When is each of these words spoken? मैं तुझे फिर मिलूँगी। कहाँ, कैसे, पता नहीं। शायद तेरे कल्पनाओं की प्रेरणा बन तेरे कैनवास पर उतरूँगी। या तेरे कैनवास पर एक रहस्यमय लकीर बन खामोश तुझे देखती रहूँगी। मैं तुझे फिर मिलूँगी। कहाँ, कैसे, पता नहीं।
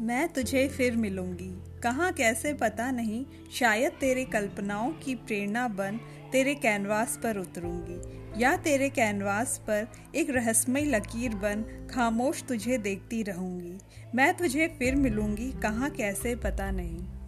मैं 0.00 0.28
तुझे 0.28 0.68
फिर 0.68 0.96
मिलूँगी। 0.96 1.80
कहाँ, 1.82 2.12
कैसे, 2.12 2.54
पता 2.54 2.90
नहीं। 2.90 3.26
शायद 3.52 3.92
तेरे 3.92 4.24
कल्पनाओं 4.24 4.92
की 4.92 5.14
प्रेरणा 5.14 5.68
बन 5.68 6.00
तेरे 6.32 6.54
कैनवास 6.54 7.20
पर 7.22 7.36
उतरूँगी। 7.36 8.20
या 8.42 8.56
तेरे 8.56 8.88
कैनवास 8.88 9.58
पर 9.58 9.86
एक 10.14 10.30
रहस्यमय 10.30 10.80
लकीर 10.80 11.34
बन 11.34 11.88
खामोश 11.94 12.42
तुझे 12.42 12.78
देखती 12.78 13.22
रहूँगी। 13.22 13.78
मैं 14.14 14.36
तुझे 14.36 14.66
फिर 14.68 14.96
मिलूँगी। 14.96 15.52
कहाँ, 15.52 15.90
कैसे, 15.90 16.36
पता 16.36 16.70
नहीं। 16.70 17.19